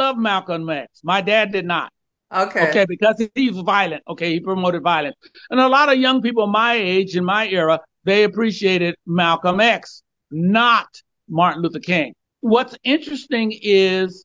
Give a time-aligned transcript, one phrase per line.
[0.00, 1.00] love Malcolm X.
[1.04, 1.92] My dad did not.
[2.32, 2.68] Okay.
[2.68, 4.02] Okay, because he's violent.
[4.08, 5.16] Okay, he promoted violence.
[5.50, 10.02] And a lot of young people my age in my era, they appreciated Malcolm X,
[10.30, 10.88] not
[11.28, 12.14] Martin Luther King.
[12.40, 14.24] What's interesting is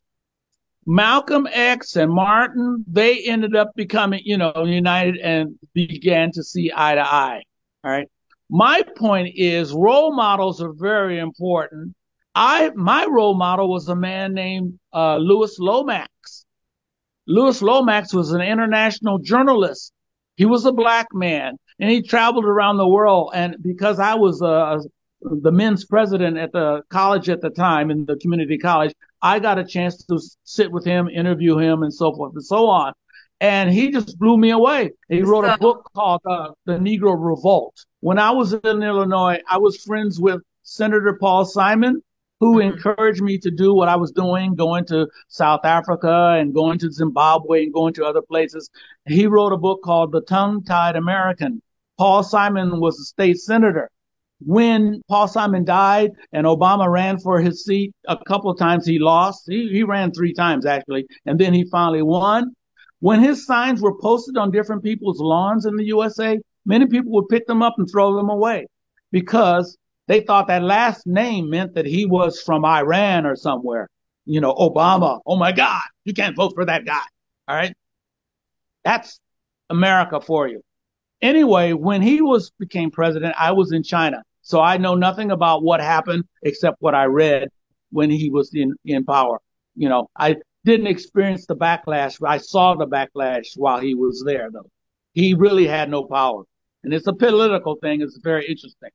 [0.86, 6.72] Malcolm X and Martin, they ended up becoming, you know, united and began to see
[6.76, 7.42] eye to eye.
[7.84, 8.08] All right.
[8.50, 11.96] My point is role models are very important.
[12.36, 16.46] I, my role model was a man named uh, Louis Lomax.
[17.28, 19.94] Louis Lomax was an international journalist.
[20.36, 23.32] He was a black man and he traveled around the world.
[23.34, 24.80] And because I was uh,
[25.22, 29.58] the men's president at the college at the time in the community college, I got
[29.58, 32.94] a chance to sit with him, interview him, and so forth and so on.
[33.40, 34.92] And he just blew me away.
[35.10, 37.76] He wrote a book called uh, The Negro Revolt.
[38.02, 42.02] When I was in Illinois, I was friends with Senator Paul Simon,
[42.40, 42.74] who mm-hmm.
[42.74, 46.92] encouraged me to do what I was doing, going to South Africa and going to
[46.92, 48.70] Zimbabwe and going to other places.
[49.08, 51.62] He wrote a book called The Tongue Tied American.
[51.98, 53.90] Paul Simon was a state senator
[54.40, 59.00] when Paul Simon died and Obama ran for his seat a couple of times, he
[59.00, 59.44] lost.
[59.48, 62.54] He, he ran three times actually, and then he finally won.
[63.00, 67.30] When his signs were posted on different people's lawns in the USA, many people would
[67.30, 68.68] pick them up and throw them away
[69.12, 69.78] because
[70.08, 73.90] they thought that last name meant that he was from Iran or somewhere.
[74.26, 75.20] You know, Obama.
[75.26, 77.04] Oh my God, you can't vote for that guy.
[77.48, 77.76] All right.
[78.84, 79.20] That's
[79.70, 80.62] America for you.
[81.22, 84.22] Anyway, when he was became president, I was in China.
[84.42, 87.50] So I know nothing about what happened except what I read
[87.92, 89.40] when he was in, in power.
[89.76, 92.24] You know, I didn't experience the backlash.
[92.26, 94.70] I saw the backlash while he was there though.
[95.14, 96.44] He really had no power.
[96.84, 98.02] And it's a political thing.
[98.02, 98.90] It's very interesting.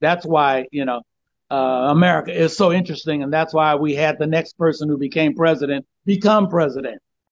[0.00, 1.02] That's why, you know,
[1.50, 3.22] uh, America is so interesting.
[3.22, 7.00] And that's why we had the next person who became president become president.